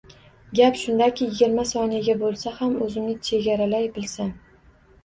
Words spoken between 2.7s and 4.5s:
oʻzimni chegaralay bilsam